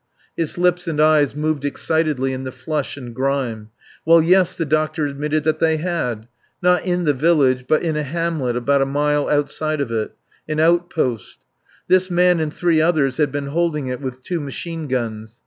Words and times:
His 0.35 0.57
lips 0.57 0.87
and 0.87 0.99
eyes 0.99 1.35
moved 1.35 1.63
excitedly 1.63 2.33
in 2.33 2.43
the 2.43 2.51
flush 2.51 2.97
and 2.97 3.13
grime. 3.13 3.69
"Well 4.03 4.19
yes," 4.19 4.57
the 4.57 4.65
doctor 4.65 5.05
admitted 5.05 5.43
that 5.43 5.59
they 5.59 5.77
had. 5.77 6.27
Not 6.59 6.83
in 6.83 7.03
the 7.03 7.13
village, 7.13 7.65
but 7.67 7.83
in 7.83 7.95
a 7.95 8.01
hamlet 8.01 8.55
about 8.55 8.81
a 8.81 8.87
mile 8.87 9.29
outside 9.29 9.79
of 9.79 9.91
it. 9.91 10.13
An 10.49 10.59
outpost. 10.59 11.45
This 11.87 12.09
man 12.09 12.39
and 12.39 12.51
three 12.51 12.81
others 12.81 13.17
had 13.17 13.31
been 13.31 13.49
holding 13.49 13.89
it 13.89 14.01
with 14.01 14.23
two 14.23 14.39
machine 14.39 14.87
guns. 14.87 15.39